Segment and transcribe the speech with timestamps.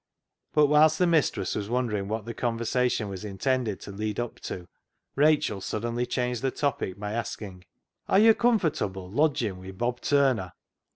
[0.53, 4.67] But whilst the mistress was wondering what the conversation was intended to lead up to,
[5.15, 7.65] Rachel suddenly changed the topic by asking
[8.09, 10.53] —"Are yo' comfortable, lodging wi' Bob Turner